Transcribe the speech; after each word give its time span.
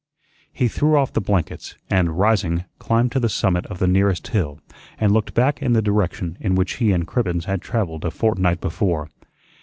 He 0.51 0.67
threw 0.67 0.97
off 0.97 1.13
the 1.13 1.21
blankets, 1.21 1.75
and, 1.87 2.17
rising, 2.17 2.65
climbed 2.79 3.11
to 3.11 3.19
the 3.19 3.29
summit 3.29 3.67
of 3.67 3.77
the 3.77 3.85
nearest 3.87 4.29
hill 4.29 4.59
and 4.99 5.11
looked 5.11 5.35
back 5.35 5.61
in 5.61 5.73
the 5.73 5.81
direction 5.83 6.37
in 6.41 6.55
which 6.55 6.77
he 6.77 6.91
and 6.91 7.05
Cribbens 7.05 7.43
had 7.45 7.61
travelled 7.61 8.03
a 8.03 8.09
fortnight 8.09 8.61
before. 8.61 9.09